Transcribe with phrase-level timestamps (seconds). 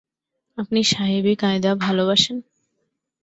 [0.57, 2.37] আপনি সাহেবি কায়দা ভালোবাসেন?